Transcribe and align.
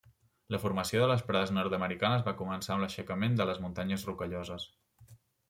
La 0.53 0.59
formació 0.61 1.03
de 1.03 1.09
les 1.11 1.21
prades 1.27 1.53
nord-americanes 1.57 2.23
van 2.29 2.37
començar 2.39 2.73
amb 2.77 2.85
l'aixecament 2.85 3.37
de 3.43 3.49
les 3.51 3.61
Muntanyes 3.67 4.09
Rocalloses. 4.11 4.69